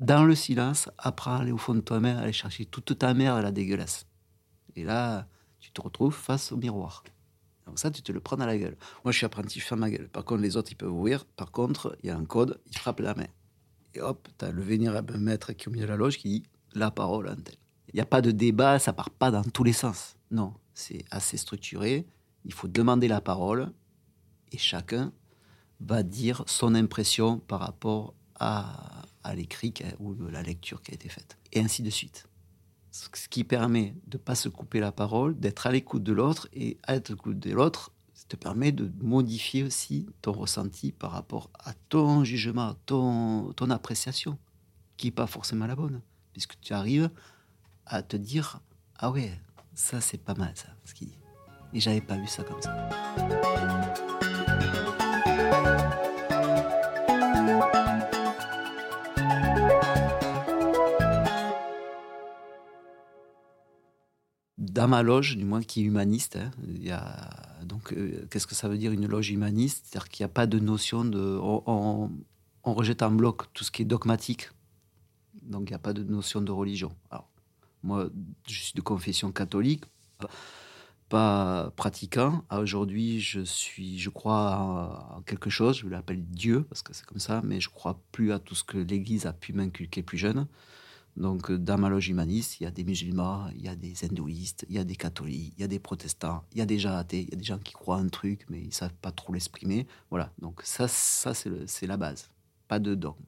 Dans 0.00 0.24
le 0.24 0.34
silence, 0.34 0.88
apprends 0.98 1.36
à 1.36 1.40
aller 1.42 1.52
au 1.52 1.58
fond 1.58 1.74
de 1.74 1.80
toi-même, 1.80 2.16
aller 2.16 2.32
chercher 2.32 2.64
toute 2.64 2.98
ta 2.98 3.14
merde 3.14 3.42
la 3.42 3.52
dégueulasse. 3.52 4.06
Et 4.74 4.84
là, 4.84 5.26
tu 5.60 5.70
te 5.70 5.80
retrouves 5.80 6.14
face 6.14 6.52
au 6.52 6.56
miroir. 6.56 7.04
Donc 7.66 7.78
ça, 7.78 7.90
tu 7.90 8.02
te 8.02 8.10
le 8.10 8.20
prends 8.20 8.36
à 8.36 8.46
la 8.46 8.58
gueule. 8.58 8.76
Moi, 9.04 9.12
je 9.12 9.18
suis 9.18 9.26
apprenti, 9.26 9.60
je 9.60 9.74
ma 9.74 9.90
gueule. 9.90 10.08
Par 10.08 10.24
contre, 10.24 10.42
les 10.42 10.56
autres, 10.56 10.72
ils 10.72 10.76
peuvent 10.76 10.92
ouvrir. 10.92 11.24
Par 11.24 11.52
contre, 11.52 11.96
il 12.02 12.08
y 12.08 12.10
a 12.10 12.16
un 12.16 12.24
code, 12.24 12.60
ils 12.66 12.76
frappent 12.76 13.00
la 13.00 13.14
main. 13.14 13.28
Et 13.94 14.00
hop, 14.00 14.28
tu 14.38 14.44
as 14.44 14.50
le 14.50 14.62
vénérable 14.62 15.18
maître 15.18 15.52
qui 15.52 15.64
est 15.64 15.68
au 15.68 15.70
milieu 15.70 15.84
de 15.84 15.90
la 15.90 15.96
loge 15.96 16.18
qui 16.18 16.28
dit 16.28 16.42
la 16.74 16.90
parole 16.90 17.28
à 17.28 17.32
un 17.32 17.36
tel. 17.36 17.54
Il 17.92 17.96
n'y 17.96 18.00
a 18.00 18.06
pas 18.06 18.22
de 18.22 18.30
débat, 18.30 18.78
ça 18.78 18.92
part 18.92 19.10
pas 19.10 19.30
dans 19.30 19.44
tous 19.44 19.64
les 19.64 19.72
sens. 19.72 20.16
Non, 20.30 20.54
c'est 20.74 21.04
assez 21.10 21.36
structuré. 21.36 22.06
Il 22.44 22.52
faut 22.52 22.68
demander 22.68 23.08
la 23.08 23.20
parole 23.20 23.72
et 24.50 24.58
chacun 24.58 25.12
va 25.80 26.02
dire 26.02 26.44
son 26.46 26.74
impression 26.74 27.38
par 27.38 27.60
rapport 27.60 28.14
à, 28.38 29.02
l'écrit 29.34 29.72
ou 30.00 30.14
la 30.28 30.42
lecture 30.42 30.82
qui 30.82 30.90
a 30.90 30.94
été 30.94 31.08
faite. 31.08 31.38
Et 31.52 31.60
ainsi 31.60 31.82
de 31.82 31.90
suite 31.90 32.26
ce 32.92 33.28
qui 33.28 33.42
permet 33.42 33.94
de 34.06 34.18
ne 34.18 34.22
pas 34.22 34.34
se 34.34 34.48
couper 34.48 34.78
la 34.78 34.92
parole, 34.92 35.38
d'être 35.38 35.66
à 35.66 35.72
l'écoute 35.72 36.02
de 36.02 36.12
l'autre, 36.12 36.48
et 36.52 36.78
à 36.82 36.96
l'écoute 36.96 37.38
de 37.38 37.50
l'autre, 37.52 37.90
ça 38.12 38.26
te 38.28 38.36
permet 38.36 38.70
de 38.70 38.92
modifier 39.00 39.64
aussi 39.64 40.06
ton 40.20 40.32
ressenti 40.32 40.92
par 40.92 41.12
rapport 41.12 41.50
à 41.58 41.72
ton 41.88 42.22
jugement, 42.22 42.74
ton, 42.86 43.52
ton 43.54 43.70
appréciation, 43.70 44.38
qui 44.96 45.06
n'est 45.06 45.12
pas 45.12 45.26
forcément 45.26 45.66
la 45.66 45.74
bonne, 45.74 46.02
puisque 46.32 46.60
tu 46.60 46.74
arrives 46.74 47.10
à 47.86 48.02
te 48.02 48.16
dire, 48.16 48.60
ah 48.96 49.10
ouais, 49.10 49.40
ça 49.74 50.00
c'est 50.00 50.22
pas 50.22 50.34
mal 50.34 50.52
ça, 50.54 50.68
ce 50.84 50.94
qu'il 50.94 51.08
dit. 51.08 51.21
Et 51.74 51.80
j'avais 51.80 52.00
pas 52.00 52.16
vu 52.16 52.26
ça 52.26 52.42
comme 52.42 52.60
ça. 52.60 52.88
dans 64.82 64.88
ma 64.88 65.02
loge, 65.02 65.36
du 65.36 65.44
moins 65.44 65.62
qui 65.62 65.80
est 65.80 65.84
humaniste. 65.84 66.36
Hein, 66.36 66.50
il 66.66 66.82
y 66.82 66.90
a, 66.90 67.30
donc, 67.64 67.92
euh, 67.92 68.26
qu'est-ce 68.30 68.46
que 68.46 68.54
ça 68.54 68.68
veut 68.68 68.78
dire 68.78 68.92
une 68.92 69.06
loge 69.06 69.30
humaniste? 69.30 69.84
C'est-à-dire 69.84 70.08
qu'il 70.08 70.24
n'y 70.24 70.30
a 70.30 70.34
pas 70.34 70.46
de 70.46 70.58
notion 70.58 71.04
de. 71.04 71.38
On, 71.40 72.10
rejette 72.64 73.02
en 73.02 73.10
bloc 73.10 73.52
tout 73.52 73.64
ce 73.64 73.70
qui 73.70 73.82
est 73.82 73.84
dogmatique. 73.84 74.50
Donc, 75.42 75.68
il 75.68 75.72
n'y 75.72 75.76
a 75.76 75.80
pas 75.80 75.92
de 75.92 76.02
notion 76.02 76.40
de 76.40 76.52
religion. 76.52 76.92
Alors, 77.10 77.28
moi, 77.82 78.08
je 78.48 78.60
suis 78.60 78.74
de 78.74 78.80
confession 78.80 79.32
catholique, 79.32 79.84
pas 81.12 81.70
pratiquant. 81.76 82.42
Aujourd'hui, 82.50 83.20
je 83.20 83.42
suis, 83.42 83.98
je 83.98 84.08
crois 84.08 85.10
en 85.14 85.20
quelque 85.20 85.50
chose. 85.50 85.76
Je 85.76 85.86
l'appelle 85.86 86.24
Dieu 86.24 86.62
parce 86.62 86.80
que 86.80 86.94
c'est 86.94 87.04
comme 87.04 87.18
ça, 87.18 87.42
mais 87.44 87.60
je 87.60 87.68
crois 87.68 88.00
plus 88.12 88.32
à 88.32 88.38
tout 88.38 88.54
ce 88.54 88.64
que 88.64 88.78
l'Église 88.78 89.26
a 89.26 89.34
pu 89.34 89.52
m'inculquer 89.52 90.02
plus 90.02 90.16
jeune. 90.16 90.46
Donc, 91.18 91.52
dans 91.52 91.76
ma 91.76 91.90
loge 91.90 92.08
humaniste, 92.08 92.60
il 92.60 92.64
y 92.64 92.66
a 92.66 92.70
des 92.70 92.84
musulmans, 92.84 93.50
il 93.54 93.60
y 93.60 93.68
a 93.68 93.76
des 93.76 93.92
hindouistes, 94.02 94.64
il 94.70 94.76
y 94.76 94.78
a 94.78 94.84
des 94.84 94.96
catholiques, 94.96 95.52
il 95.58 95.60
y 95.60 95.64
a 95.64 95.68
des 95.68 95.78
protestants, 95.78 96.44
il 96.52 96.60
y 96.60 96.62
a 96.62 96.66
des 96.66 96.86
athées, 96.86 97.24
il 97.24 97.30
y 97.30 97.34
a 97.34 97.36
des 97.36 97.44
gens 97.44 97.58
qui 97.58 97.74
croient 97.74 97.98
un 97.98 98.08
truc, 98.08 98.46
mais 98.48 98.62
ils 98.62 98.72
savent 98.72 98.94
pas 99.02 99.12
trop 99.12 99.34
l'exprimer. 99.34 99.86
Voilà, 100.08 100.32
donc 100.38 100.62
ça, 100.64 100.88
ça 100.88 101.34
c'est 101.34 101.86
la 101.86 101.98
base. 101.98 102.30
Pas 102.68 102.78
de 102.78 102.94
dogme. 102.94 103.20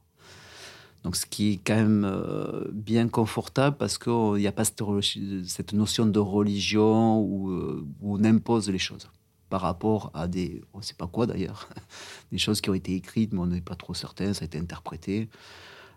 Donc, 1.05 1.17
ce 1.17 1.27
qui 1.27 1.53
est 1.53 1.61
quand 1.65 1.77
même 1.77 2.05
euh, 2.05 2.65
bien 2.73 3.09
confortable 3.09 3.77
parce 3.77 3.99
qu'il 3.99 4.35
n'y 4.35 4.47
a 4.47 4.53
pas 4.53 4.65
cette, 4.65 5.73
notion 5.73 6.07
de 6.07 6.19
religion 6.19 7.21
où, 7.21 7.53
où, 8.01 8.17
on 8.17 8.25
impose 8.25 8.69
les 8.71 8.79
choses 8.79 9.09
par 9.51 9.61
rapport 9.61 10.11
à 10.15 10.27
des, 10.27 10.63
on 10.73 10.79
ne 10.79 10.83
sait 10.83 10.95
pas 10.95 11.07
quoi 11.07 11.27
d'ailleurs, 11.27 11.69
des 12.33 12.39
choses 12.39 12.61
qui 12.61 12.71
ont 12.71 12.75
été 12.75 12.95
écrites, 12.95 13.33
mais 13.33 13.41
on 13.41 13.47
n'est 13.47 13.61
pas 13.61 13.77
trop 13.77 13.95
certain, 13.95 14.33
ça 14.33 14.43
a 14.43 14.47
été 14.47 14.59
interprété. 14.59 15.29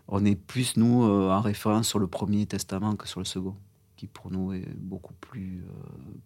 On 0.06 0.24
est 0.24 0.36
plus, 0.36 0.76
nous, 0.76 1.02
en 1.02 1.40
référence 1.40 1.88
sur 1.88 1.98
le 1.98 2.06
premier 2.06 2.46
testament 2.46 2.94
que 2.94 3.08
sur 3.08 3.20
le 3.20 3.26
second 3.26 3.56
qui 3.98 4.06
pour 4.06 4.30
nous 4.30 4.52
est 4.52 4.68
beaucoup 4.76 5.12
plus 5.14 5.64
euh, 5.68 5.72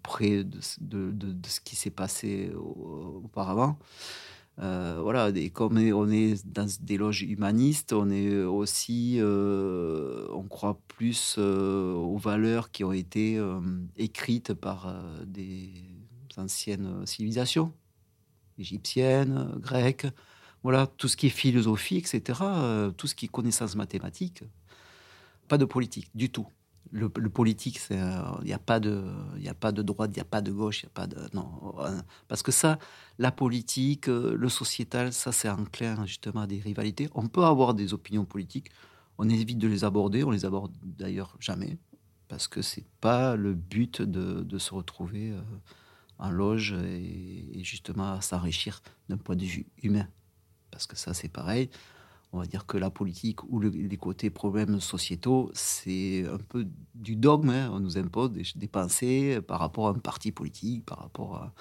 près 0.03 0.45
de, 0.45 0.61
ce 0.61 1.61
qui 1.61 1.75
s'est 1.75 1.91
passé 1.91 2.53
auparavant. 2.55 3.79
Euh, 4.61 4.99
voilà, 5.01 5.31
et 5.31 5.51
comme 5.51 5.79
on 5.79 6.11
est 6.11 6.47
dans 6.47 6.69
des 6.81 6.99
loges 6.99 7.23
humanistes, 7.23 7.93
on 7.93 8.11
est 8.11 8.43
aussi, 8.43 9.17
euh, 9.19 10.27
on 10.31 10.43
croit 10.43 10.79
plus 10.89 11.39
aux 11.39 12.19
valeurs 12.19 12.71
qui 12.71 12.85
ont 12.85 12.93
été 12.93 13.43
écrites 13.97 14.55
par 14.55 14.95
des 15.27 15.73
anciennes 16.37 17.07
civilisations, 17.07 17.73
égyptiennes, 18.59 19.53
grecques. 19.59 20.07
Voilà, 20.63 20.87
tout 20.87 21.09
ce 21.09 21.17
qui 21.17 21.27
est 21.27 21.31
philosophie, 21.31 21.97
etc., 21.97 22.41
tout 22.97 23.07
ce 23.07 23.15
qui 23.15 23.25
est 23.27 23.29
connaissance 23.29 23.75
mathématique. 23.75 24.45
Pas 25.49 25.59
de 25.59 25.65
politique 25.65 26.09
du 26.15 26.31
tout 26.31 26.47
le, 26.91 27.09
politique, 27.09 27.81
il 27.91 27.97
n'y 28.45 28.53
a, 28.53 28.59
pas 28.59 28.81
de, 28.81 29.05
a 29.47 29.55
pas 29.55 29.73
de 29.73 29.83
droite, 29.83 30.11
il 30.13 30.17
n'y 30.17 30.21
a 30.21 30.27
pas 30.27 30.43
de 30.43 30.53
gauche, 30.53 30.83
il 30.83 30.87
a 30.87 30.91
pas 30.91 31.07
de. 31.07 31.17
Non. 31.33 31.75
Parce 32.29 32.43
que 32.43 32.53
ça, 32.53 32.79
la 33.19 33.33
politique, 33.33 34.09
euh, 34.09 34.35
le 34.37 34.49
sociétal, 34.49 35.13
ça, 35.13 35.33
c'est 35.33 35.49
enclin 35.49 36.05
justement 36.05 36.43
à 36.43 36.47
des 36.47 36.61
rivalités. 36.61 37.09
On 37.15 37.29
peut 37.29 37.45
avoir 37.45 37.75
des 37.75 37.95
opinions 37.95 38.25
politiques, 38.25 38.71
on 39.19 39.29
évite 39.29 39.59
de 39.59 39.69
les 39.69 39.85
aborder, 39.85 40.25
on 40.25 40.31
les 40.31 40.45
aborde 40.45 40.73
d'ailleurs 40.83 41.37
jamais, 41.41 41.79
parce 42.29 42.47
que 42.47 42.61
c'est 42.61 42.87
pas 43.01 43.37
le 43.37 43.55
but 43.55 44.03
de, 44.03 44.59
se 44.59 44.75
retrouver 44.75 45.31
euh, 45.31 45.41
en 46.19 46.31
loge 46.31 46.73
et, 46.73 47.59
et 47.59 47.65
justement 47.65 48.21
s'enrichir 48.21 48.83
d'un 49.09 49.17
point 49.17 49.37
de 49.37 49.45
vue 49.45 49.67
humain. 49.83 50.09
Parce 50.71 50.87
que 50.87 50.97
ça, 50.97 51.15
c'est 51.15 51.29
pareil 51.29 51.71
on 52.33 52.39
va 52.39 52.47
dire 52.47 52.65
que 52.67 52.79
la 52.79 52.91
politique 52.91 53.45
ou 53.45 53.61
les 53.61 53.97
côtés 53.99 54.31
problèmes 54.31 54.81
sociétaux, 54.81 55.51
c'est 55.53 56.27
un 56.27 56.39
peu 56.39 56.67
du 56.95 57.15
dogme. 57.15 57.51
Hein. 57.51 57.71
On 57.73 57.81
nous 57.81 57.99
impose 57.99 58.33
des, 58.33 58.69
pensées 58.69 59.41
par 59.47 59.61
rapport 59.61 59.89
à 59.89 59.91
un 59.91 59.99
parti 59.99 60.33
politique, 60.33 60.87
par 60.87 60.99
rapport 60.99 61.53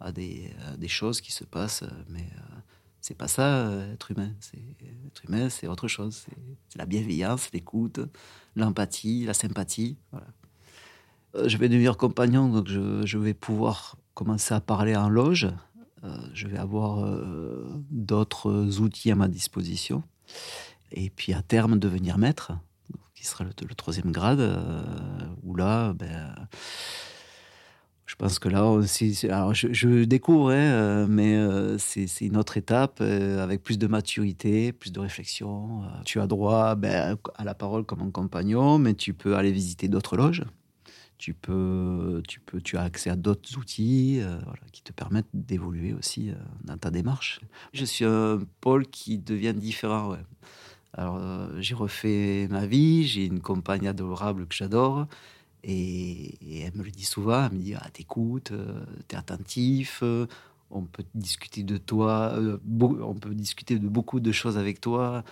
à, 0.00 0.12
des, 0.12 0.50
choses 0.88 1.20
qui 1.20 1.30
se 1.30 1.44
passent. 1.44 1.84
Mais 2.08 2.26
euh, 2.38 2.56
c'est 3.02 3.16
pas 3.16 3.28
ça, 3.28 3.70
être 3.92 4.12
humain. 4.12 4.30
Être 5.06 5.24
humain, 5.28 5.50
c'est 5.50 5.68
autre 5.68 5.88
chose. 5.88 6.24
C'est, 6.24 6.78
la 6.78 6.86
bienveillance, 6.86 7.50
l'écoute, 7.52 8.00
l'empathie, 8.56 9.26
la 9.26 9.34
sympathie. 9.34 9.98
Euh, 11.34 11.48
je 11.48 11.58
vais 11.58 11.68
devenir 11.68 11.98
compagnon, 11.98 12.48
donc 12.48 12.68
je, 12.68 13.18
vais 13.18 13.34
pouvoir 13.34 13.96
commencer 14.14 14.54
à 14.54 14.60
parler 14.62 14.96
en 14.96 15.10
loge. 15.10 15.48
Euh, 16.02 16.16
je 16.32 16.46
vais 16.46 16.58
avoir 16.58 17.20
d'autres 17.90 18.80
outils 18.80 19.10
à 19.10 19.16
ma 19.16 19.28
disposition 19.28 20.02
et 20.92 21.10
puis 21.10 21.32
à 21.32 21.42
terme 21.42 21.78
devenir 21.78 22.18
maître, 22.18 22.52
qui 23.14 23.26
sera 23.26 23.44
le, 23.44 23.74
troisième 23.74 24.12
grade, 24.12 24.40
euh, 24.40 24.82
où 25.42 25.54
là, 25.54 25.92
ben, 25.94 26.34
je 28.06 28.14
pense 28.16 28.38
que 28.38 28.48
là 28.48 28.66
aussi, 28.66 29.26
alors 29.28 29.54
je, 29.54 30.04
découvre, 30.04 30.50
hein, 30.50 30.54
euh, 30.54 31.06
mais 31.08 31.34
euh, 31.34 31.78
c'est 31.78 32.06
une 32.20 32.36
autre 32.36 32.56
étape 32.56 33.00
avec 33.00 33.62
plus 33.62 33.78
de 33.78 33.86
maturité, 33.86 34.72
plus 34.72 34.92
de 34.92 35.00
réflexion. 35.00 35.82
tu 36.04 36.20
as 36.20 36.26
droit 36.26 36.74
ben, 36.74 37.16
à 37.36 37.44
la 37.44 37.54
parole 37.54 37.84
comme 37.84 38.02
un 38.02 38.10
compagnon, 38.10 38.78
mais 38.78 38.94
tu 38.94 39.14
peux 39.14 39.36
aller 39.36 39.52
visiter 39.52 39.88
d'autres 39.88 40.16
loges. 40.16 40.42
Tu 41.24 41.32
peux, 41.32 42.22
tu 42.28 42.38
peux, 42.40 42.60
tu 42.60 42.76
as 42.76 42.82
accès 42.82 43.08
à 43.08 43.16
d'autres 43.16 43.56
outils 43.56 44.20
qui 44.72 44.82
te 44.82 44.92
permettent 44.92 45.24
d'évoluer 45.32 45.94
aussi 45.94 46.32
dans 46.64 46.76
ta 46.76 46.90
démarche. 46.90 47.40
Je 47.72 47.86
suis 47.86 48.04
un 48.04 48.40
pôle 48.60 48.86
qui 48.86 49.16
devient 49.16 49.54
différent. 49.54 50.16
Alors, 50.96 51.16
euh, 51.20 51.48
j'ai 51.60 51.74
refait 51.74 52.46
ma 52.50 52.66
vie, 52.66 53.06
j'ai 53.06 53.26
une 53.26 53.40
compagne 53.40 53.88
adorable 53.88 54.46
que 54.46 54.54
j'adore. 54.54 55.06
Et, 55.64 56.62
elle 56.62 56.74
me 56.76 56.84
le 56.84 56.90
dit 56.90 57.04
souvent, 57.04 57.46
elle 57.46 57.58
me 57.58 57.62
dit, 57.62 57.74
ah, 57.74 57.88
t'écoutes, 57.92 58.52
euh, 58.52 58.84
t'es 59.08 59.16
attentif, 59.16 60.00
euh, 60.02 60.26
on 60.70 60.82
peut 60.82 61.04
discuter 61.14 61.62
de 61.62 61.76
toi, 61.78 62.34
on 63.02 63.14
peut 63.14 63.34
discuter 63.34 63.78
de 63.78 63.88
beaucoup 63.88 64.20
de 64.20 64.32
choses 64.32 64.58
avec 64.58 64.80
toi. 64.80 65.24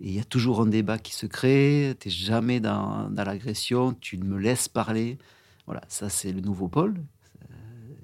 Il 0.00 0.12
y 0.12 0.20
a 0.20 0.24
toujours 0.24 0.60
un 0.60 0.66
débat 0.66 0.98
qui 0.98 1.14
se 1.14 1.26
crée, 1.26 1.94
t'es 1.98 2.10
jamais 2.10 2.60
dans, 2.60 3.08
l'agression, 3.16 3.94
tu 3.94 4.18
me 4.18 4.38
laisses 4.38 4.68
parler. 4.68 5.18
Voilà, 5.66 5.82
ça 5.88 6.08
c'est 6.08 6.32
le 6.32 6.40
nouveau 6.40 6.68
Paul. 6.68 7.02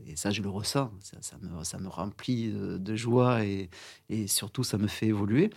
Et 0.04 0.16
ça, 0.16 0.30
je 0.30 0.42
le 0.42 0.50
ressens. 0.50 0.92
Ça, 1.00 1.38
me, 1.40 1.64
ça 1.64 1.78
me, 1.78 1.88
remplit 1.88 2.52
de 2.52 2.96
joie 2.96 3.46
et, 3.46 3.70
et, 4.10 4.26
surtout, 4.26 4.62
ça 4.62 4.76
me 4.76 4.86
fait 4.86 5.06
évoluer. 5.06 5.48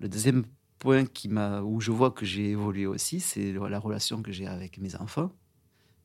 Le 0.00 0.08
deuxième 0.08 0.44
point 0.78 1.04
qui 1.04 1.28
m'a, 1.28 1.60
où 1.60 1.80
je 1.80 1.90
vois 1.90 2.10
que 2.10 2.24
j'ai 2.24 2.50
évolué 2.50 2.86
aussi, 2.86 3.20
c'est 3.20 3.52
la 3.52 3.78
relation 3.78 4.22
que 4.22 4.32
j'ai 4.32 4.46
avec 4.46 4.78
mes 4.78 4.94
enfants, 4.96 5.32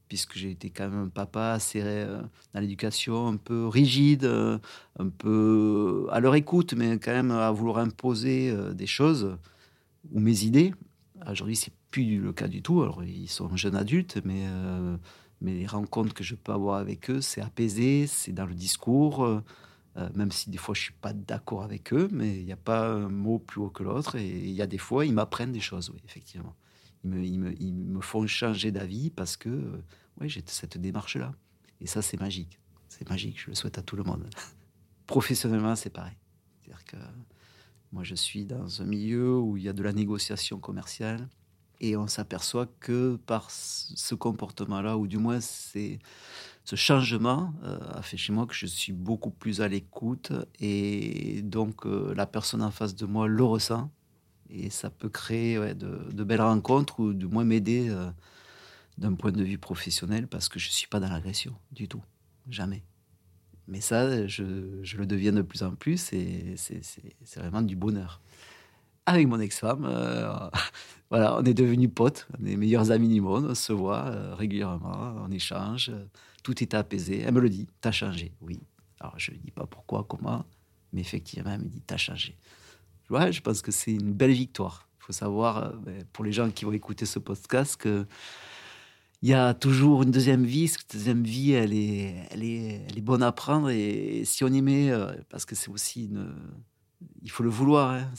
puisque 0.08 0.34
j'ai 0.34 0.52
été 0.52 0.70
quand 0.70 0.90
même 0.90 1.04
un 1.06 1.10
papa 1.10 1.52
assez 1.52 1.82
euh, 1.82 2.22
dans 2.54 2.60
l'éducation, 2.60 3.28
un 3.28 3.38
peu 3.38 3.68
rigide, 3.68 4.26
euh, 4.26 4.58
un 5.00 5.10
peu 5.10 6.08
à 6.12 6.20
leur 6.20 6.36
écoute, 6.36 6.74
mais 6.74 7.00
quand 7.00 7.12
même 7.12 7.32
à 7.32 7.52
vouloir 7.52 7.78
imposer 7.78 8.50
euh, 8.50 8.74
des 8.74 8.88
choses 8.88 9.38
ou 10.12 10.20
mes 10.20 10.44
idées. 10.44 10.74
Aujourd'hui, 11.30 11.56
c'est 11.56 11.74
plus 11.90 12.20
le 12.20 12.34
cas 12.34 12.48
du 12.48 12.62
tout. 12.62 12.82
Alors, 12.82 13.04
ils 13.04 13.30
sont 13.30 13.56
jeunes 13.56 13.76
adultes, 13.76 14.20
mais, 14.26 14.46
mais 15.44 15.54
les 15.54 15.68
rencontres 15.68 16.14
que 16.14 16.24
je 16.24 16.36
peux 16.36 16.54
avoir 16.54 16.80
avec 16.80 17.10
eux, 17.12 17.22
c'est 17.22 17.42
apaisé, 17.42 18.08
c'est 18.08 18.32
dans 18.32 18.46
le 18.46 18.56
discours. 18.56 19.24
Euh, 19.96 20.10
même 20.16 20.32
si 20.32 20.50
des 20.50 20.58
fois 20.58 20.74
je 20.74 20.82
suis 20.82 20.94
pas 20.94 21.14
d'accord 21.14 21.62
avec 21.62 21.94
eux, 21.94 22.10
mais 22.12 22.40
il 22.40 22.46
n'y 22.46 22.52
a 22.52 22.58
pas 22.58 22.88
un 22.90 23.10
mot 23.10 23.38
plus 23.38 23.62
haut 23.62 23.70
que 23.70 23.84
l'autre. 23.84 24.16
Et 24.16 24.28
il 24.28 24.52
y 24.52 24.62
a 24.62 24.68
des 24.68 24.80
fois, 24.80 25.06
ils 25.06 25.14
m'apprennent 25.14 25.52
des 25.52 25.60
choses, 25.60 25.92
oui, 25.94 26.02
effectivement. 26.06 26.56
Ils 27.04 27.38
me, 27.38 28.02
font 28.02 28.26
changer 28.26 28.72
d'avis 28.72 29.10
parce 29.10 29.36
que 29.36 29.50
euh, 29.50 29.82
j'ai 30.22 30.42
cette 30.46 30.78
démarche-là. 30.78 31.34
Et 31.82 31.88
ça, 31.88 32.02
c'est 32.02 32.18
magique. 32.20 32.60
C'est 32.88 33.08
magique, 33.10 33.40
je 33.40 33.50
le 33.50 33.56
souhaite 33.56 33.78
à 33.78 33.82
tout 33.82 33.98
le 33.98 34.04
monde. 34.04 34.28
Professionnellement, 35.08 35.76
c'est 35.76 35.90
pareil. 35.90 36.16
C'est-à-dire 36.62 36.86
que 36.86 36.98
moi, 37.92 38.04
je 38.04 38.16
suis 38.16 38.46
dans 38.46 38.82
un 38.82 38.86
milieu 38.86 39.38
où 39.38 39.58
il 39.58 39.64
y 39.64 39.70
a 39.70 39.74
de 39.74 39.84
la 39.84 39.92
négociation 39.92 40.58
commerciale 40.60 41.28
et 41.84 41.98
on 41.98 42.08
s'aperçoit 42.08 42.68
que 42.80 43.18
par 43.26 43.52
ce 43.52 44.16
comportement-là, 44.16 44.98
ou 44.98 45.06
du 45.06 45.18
moins 45.18 45.42
c'est 45.42 46.00
ce 46.64 46.78
changement 46.78 47.54
euh, 47.64 47.78
a 47.92 48.02
fait 48.02 48.16
chez 48.16 48.32
moi 48.32 48.48
que 48.48 48.54
je 48.54 48.66
suis 48.66 48.94
beaucoup 48.94 49.32
plus 49.32 49.60
à 49.60 49.68
l'écoute 49.68 50.32
et 50.62 51.42
donc 51.42 51.86
euh, 51.86 52.14
la 52.16 52.26
personne 52.26 52.62
en 52.62 52.72
face 52.72 52.96
de 52.96 53.06
moi 53.06 53.28
le 53.28 53.44
ressent 53.44 53.92
et 54.50 54.70
ça 54.70 54.90
peut 54.90 55.10
créer 55.10 55.58
de, 55.76 56.24
belles 56.24 56.42
rencontres 56.42 57.02
ou 57.02 57.14
du 57.14 57.28
moins 57.28 57.44
m'aider 57.44 57.90
euh, 57.90 58.10
d'un 58.98 59.14
point 59.14 59.34
de 59.34 59.44
vue 59.44 59.58
professionnel 59.58 60.28
parce 60.28 60.48
que 60.48 60.60
je 60.60 60.70
ne 60.70 60.74
suis 60.74 60.88
pas 60.88 61.02
dans 61.02 61.10
l'agression 61.10 61.54
du 61.74 61.90
tout, 61.90 62.04
jamais. 62.48 62.82
Mais 63.68 63.82
ça, 63.82 64.26
je, 64.28 64.80
je, 64.84 64.98
le 64.98 65.06
deviens 65.06 65.34
de 65.34 65.42
plus 65.42 65.64
en 65.64 65.76
plus 65.76 66.14
et 66.14 66.56
c'est 66.56 67.40
vraiment 67.40 67.62
du 67.62 67.76
bonheur. 67.76 68.22
Avec 69.06 69.28
mon 69.28 69.40
ex-femme, 69.40 69.82
voilà, 71.10 71.38
on 71.38 71.44
est 71.44 71.54
devenus 71.54 71.90
potes, 71.94 72.28
on 72.40 72.46
est 72.46 72.56
meilleurs 72.56 72.92
amis 72.92 73.10
du 73.10 73.22
monde, 73.22 73.48
on 73.50 73.56
se 73.56 73.74
voit 73.74 74.36
régulièrement, 74.36 75.16
on 75.26 75.32
échange 75.32 75.92
tout 76.44 76.62
est 76.62 76.74
apaisé. 76.74 77.22
Elle 77.22 77.34
me 77.34 77.40
le 77.40 77.50
dit, 77.50 77.68
t'as 77.82 77.92
changé, 77.92 78.34
oui. 78.42 78.60
Alors 79.00 79.18
je 79.18 79.32
ne 79.32 79.38
dis 79.38 79.52
pas 79.52 79.66
pourquoi, 79.66 80.06
comment, 80.08 80.46
mais 80.92 81.02
effectivement, 81.02 81.52
elle 81.52 81.62
me 81.62 81.70
dit, 81.70 81.82
t'as 81.82 81.98
changé. 81.98 82.38
Ouais, 83.10 83.32
je 83.32 83.42
pense 83.42 83.62
que 83.62 83.72
c'est 83.72 83.94
une 83.94 84.14
belle 84.14 84.32
victoire. 84.32 84.88
Il 85.00 85.06
faut 85.06 85.14
savoir, 85.14 85.58
euh, 85.58 85.72
ben, 85.84 86.04
pour 86.14 86.24
les 86.24 86.32
gens 86.32 86.50
qui 86.52 86.66
vont 86.66 86.72
écouter 86.72 87.06
ce 87.06 87.20
podcast, 87.20 87.78
que 87.78 88.06
il 89.22 89.30
y 89.30 89.34
a 89.34 89.54
toujours 89.54 90.04
une 90.04 90.12
deuxième 90.12 90.44
vie. 90.44 90.68
Cette 90.68 90.92
deuxième 90.92 91.24
vie, 91.24 91.54
elle 91.54 91.74
est, 91.74 92.28
elle 92.32 92.44
est, 92.44 92.86
elle 92.90 92.98
est 92.98 93.02
bonne 93.02 93.24
à 93.24 93.32
prendre. 93.32 93.70
Et 93.70 94.24
si 94.26 94.44
on 94.44 94.50
y 94.50 94.62
met, 94.62 94.92
euh, 94.92 95.14
parce 95.30 95.46
que 95.46 95.56
c'est 95.56 95.70
aussi 95.70 96.08
une, 96.08 96.36
il 97.24 97.32
faut 97.32 97.44
le 97.44 97.50
vouloir. 97.50 97.92
Hein, 97.92 98.12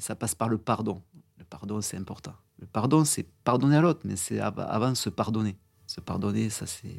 ça 0.00 0.16
passe 0.16 0.34
par 0.34 0.48
le 0.48 0.58
pardon. 0.58 1.02
Le 1.38 1.44
pardon, 1.44 1.80
c'est 1.80 1.96
important. 1.96 2.34
Le 2.58 2.66
pardon, 2.66 3.04
c'est 3.04 3.28
pardonner 3.44 3.76
à 3.76 3.80
l'autre, 3.80 4.00
mais 4.04 4.16
c'est 4.16 4.40
avant 4.40 4.94
se 4.94 5.10
pardonner. 5.10 5.56
Se 5.86 6.00
pardonner, 6.00 6.50
ça 6.50 6.66
c'est 6.66 6.98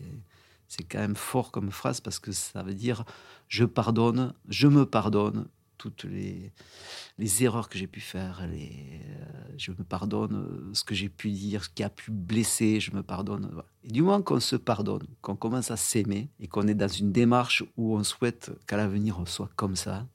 c'est 0.68 0.84
quand 0.84 1.00
même 1.00 1.16
fort 1.16 1.52
comme 1.52 1.72
phrase 1.72 2.02
parce 2.02 2.20
que 2.20 2.32
ça 2.32 2.62
veut 2.62 2.74
dire 2.74 3.06
je 3.48 3.64
pardonne, 3.64 4.34
je 4.50 4.68
me 4.68 4.86
pardonne 4.86 5.48
toutes 5.78 6.04
les, 6.04 6.52
les 7.18 7.44
erreurs 7.44 7.70
que 7.70 7.78
j'ai 7.78 7.88
pu 7.88 8.02
faire, 8.02 8.42
euh, 8.42 9.00
je 9.58 9.72
me 9.72 9.84
pardonne 9.84 10.36
euh, 10.36 10.74
ce 10.74 10.84
que 10.84 10.96
j'ai 10.96 11.08
pu 11.08 11.30
dire, 11.30 11.64
ce 11.64 11.70
qui 11.70 11.84
a 11.84 11.90
pu 11.90 12.10
blesser, 12.10 12.80
je 12.80 12.92
me 12.92 13.04
pardonne. 13.04 13.62
Et 13.84 13.92
du 13.92 14.02
moins 14.02 14.24
qu'on 14.24 14.40
se 14.40 14.56
pardonne, 14.56 15.06
qu'on 15.22 15.36
commence 15.36 15.70
à 15.70 15.78
s'aimer 15.78 16.30
et 16.40 16.48
qu'on 16.48 16.68
est 16.68 16.74
dans 16.74 16.88
une 16.88 17.12
démarche 17.12 17.64
où 17.78 17.96
on 17.96 18.04
souhaite 18.04 18.52
qu'à 18.66 18.76
l'avenir 18.76 19.20
on 19.20 19.26
soit 19.26 19.52
comme 19.56 19.76
ça, 19.76 20.08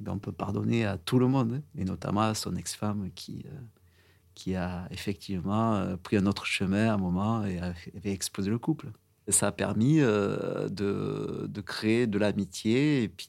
ben, 0.00 0.12
on 0.12 0.18
peut 0.18 0.32
pardonner 0.32 0.84
à 0.84 0.98
tout 0.98 1.18
le 1.18 1.28
monde, 1.28 1.54
hein, 1.54 1.62
et 1.78 1.84
notamment 1.84 2.22
à 2.22 2.34
son 2.34 2.54
ex-femme 2.56 3.10
qui, 3.14 3.44
euh, 3.46 3.58
qui 4.34 4.54
a 4.54 4.86
effectivement 4.90 5.96
pris 6.02 6.16
un 6.16 6.26
autre 6.26 6.46
chemin 6.46 6.90
à 6.90 6.94
un 6.94 6.98
moment 6.98 7.44
et 7.44 7.58
avait 7.58 8.12
explosé 8.12 8.50
le 8.50 8.58
couple. 8.58 8.88
Ça 9.28 9.48
a 9.48 9.52
permis 9.52 9.98
de, 9.98 10.68
de, 11.48 11.60
créer 11.60 12.06
de 12.06 12.16
l'amitié. 12.16 13.02
Et 13.02 13.08
puis 13.08 13.26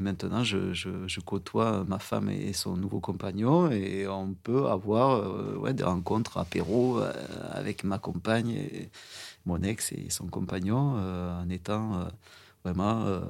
maintenant, 0.00 0.42
je, 0.42 0.72
je, 0.72 1.20
côtoie 1.20 1.84
ma 1.86 1.98
femme 1.98 2.30
et 2.30 2.54
son 2.54 2.78
nouveau 2.78 2.98
compagnon. 2.98 3.70
Et 3.70 4.08
on 4.08 4.32
peut 4.32 4.68
avoir 4.68 5.60
ouais, 5.60 5.74
des 5.74 5.84
rencontres 5.84 6.38
apéro 6.38 6.98
avec 7.50 7.84
ma 7.84 7.98
compagne, 7.98 8.56
mon 9.44 9.62
ex 9.62 9.92
et 9.92 10.08
son 10.08 10.28
compagnon, 10.28 10.94
en 10.96 11.50
étant 11.50 12.08
vraiment 12.64 13.20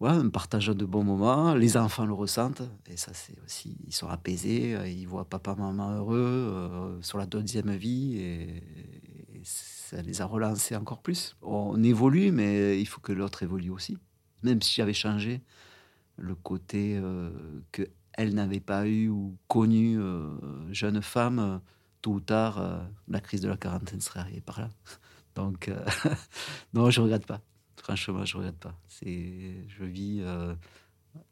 ouais, 0.00 0.10
un 0.10 0.28
partage 0.28 0.66
de 0.66 0.84
bons 0.84 1.04
moments. 1.04 1.54
Les 1.54 1.76
enfants 1.76 2.06
le 2.06 2.14
ressentent. 2.14 2.62
Et 2.86 2.96
ça, 2.96 3.12
c'est 3.14 3.38
aussi, 3.44 3.76
ils 3.86 3.94
sont 3.94 4.08
apaisés. 4.08 4.76
Ils 4.90 5.06
voient 5.06 5.26
papa, 5.26 5.54
maman 5.54 5.92
heureux 5.92 6.18
euh, 6.18 7.02
sur 7.02 7.18
la 7.18 7.26
deuxième 7.26 7.74
vie. 7.76 8.16
Et, 8.18 8.62
ça 9.42 10.02
les 10.02 10.20
a 10.20 10.26
relancés 10.26 10.76
encore 10.76 11.00
plus. 11.00 11.36
On 11.42 11.82
évolue, 11.82 12.30
mais 12.30 12.80
il 12.80 12.86
faut 12.86 13.00
que 13.00 13.12
l'autre 13.12 13.42
évolue 13.42 13.70
aussi. 13.70 13.98
Même 14.42 14.62
si 14.62 14.74
j'avais 14.74 14.92
changé 14.92 15.42
le 16.16 16.34
côté 16.34 16.96
euh, 16.96 17.30
que 17.72 17.82
n'avait 18.18 18.60
pas 18.60 18.86
eu 18.86 19.08
ou 19.08 19.36
connu 19.48 19.98
euh, 19.98 20.28
jeune 20.72 21.00
femme, 21.00 21.60
tôt 22.02 22.12
ou 22.12 22.20
tard, 22.20 22.82
la 23.08 23.20
crise 23.20 23.40
de 23.40 23.48
la 23.48 23.56
quarantaine 23.56 24.00
serait 24.00 24.20
arrivée 24.20 24.42
par 24.42 24.60
là. 24.60 24.68
Donc, 25.34 25.70
non, 26.74 26.90
je 26.90 27.00
regrette 27.00 27.26
pas. 27.26 27.40
Franchement, 27.82 28.24
je 28.24 28.36
ne 28.36 28.42
regrette 28.42 28.58
pas. 28.58 28.74
Je 29.02 29.84
vis 29.84 30.20
euh, 30.20 30.54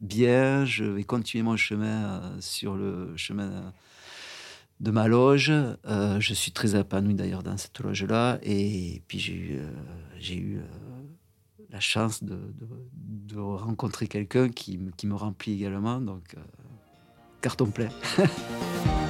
bien, 0.01 0.65
je 0.65 0.85
vais 0.85 1.05
continuer 1.05 1.43
mon 1.43 1.57
chemin 1.57 2.21
euh, 2.23 2.41
sur 2.41 2.75
le 2.75 3.15
chemin 3.17 3.73
de 4.81 4.91
ma 4.91 5.09
loge. 5.09 5.51
Euh, 5.51 6.21
je 6.21 6.35
suis 6.35 6.53
très 6.53 6.79
épanoui 6.79 7.15
d'ailleurs 7.15 7.43
dans 7.43 7.57
cette 7.59 7.79
loge-là. 7.81 8.39
Et 8.43 9.03
puis 9.09 9.19
j'ai 9.19 9.35
eu, 9.35 9.61
j'ai 10.19 10.37
eu 10.37 10.61
la 11.71 11.81
chance 11.81 12.25
de, 12.25 12.39
de, 12.93 13.39
rencontrer 13.39 14.09
quelqu'un 14.09 14.49
qui, 14.49 14.81
qui, 14.97 15.07
me 15.07 15.15
remplit 15.15 15.53
également. 15.53 16.01
Donc, 16.01 16.35
carton 17.43 17.67
plein. 17.67 17.91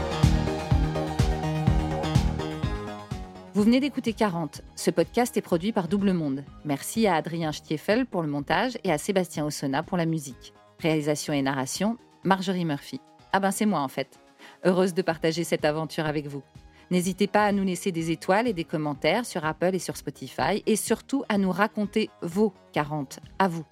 Vous 3.58 3.64
venez 3.64 3.80
d'écouter 3.80 4.12
40. 4.12 4.62
Ce 4.76 4.92
podcast 4.92 5.36
est 5.36 5.42
produit 5.42 5.72
par 5.72 5.88
Double 5.88 6.12
Monde. 6.12 6.44
Merci 6.64 7.08
à 7.08 7.16
Adrien 7.16 7.50
Stiefel 7.50 8.06
pour 8.06 8.22
le 8.22 8.28
montage 8.28 8.78
et 8.84 8.92
à 8.92 8.98
Sébastien 8.98 9.44
Ossona 9.44 9.82
pour 9.82 9.96
la 9.96 10.06
musique. 10.06 10.54
Réalisation 10.78 11.32
et 11.32 11.42
narration, 11.42 11.96
Marjorie 12.22 12.64
Murphy. 12.64 13.00
Ah 13.32 13.40
ben 13.40 13.50
c'est 13.50 13.66
moi 13.66 13.80
en 13.80 13.88
fait. 13.88 14.20
Heureuse 14.64 14.94
de 14.94 15.02
partager 15.02 15.42
cette 15.42 15.64
aventure 15.64 16.06
avec 16.06 16.28
vous. 16.28 16.44
N'hésitez 16.92 17.26
pas 17.26 17.46
à 17.46 17.50
nous 17.50 17.64
laisser 17.64 17.90
des 17.90 18.12
étoiles 18.12 18.46
et 18.46 18.52
des 18.52 18.62
commentaires 18.62 19.26
sur 19.26 19.44
Apple 19.44 19.74
et 19.74 19.80
sur 19.80 19.96
Spotify 19.96 20.62
et 20.64 20.76
surtout 20.76 21.24
à 21.28 21.36
nous 21.36 21.50
raconter 21.50 22.10
vos 22.22 22.54
40 22.74 23.18
à 23.40 23.48
vous. 23.48 23.64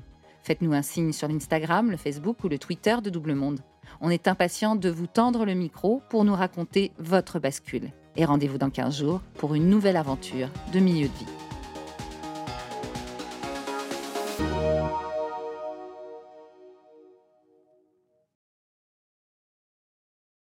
Faites-nous 0.42 0.72
un 0.72 0.82
signe 0.82 1.12
sur 1.12 1.28
l'Instagram, 1.28 1.92
le 1.92 1.96
Facebook 1.96 2.42
ou 2.42 2.48
le 2.48 2.58
Twitter 2.58 2.96
de 3.04 3.08
Double 3.08 3.36
Monde. 3.36 3.60
On 4.00 4.10
est 4.10 4.26
impatient 4.26 4.74
de 4.74 4.90
vous 4.90 5.06
tendre 5.06 5.44
le 5.44 5.54
micro 5.54 6.02
pour 6.10 6.24
nous 6.24 6.34
raconter 6.34 6.90
votre 6.98 7.38
bascule 7.38 7.92
et 8.16 8.24
rendez-vous 8.24 8.58
dans 8.58 8.70
15 8.70 8.98
jours 8.98 9.20
pour 9.38 9.54
une 9.54 9.68
nouvelle 9.68 9.96
aventure 9.96 10.48
de 10.72 10.78
milieu 10.78 11.08
de 11.08 11.12
vie. 11.12 11.45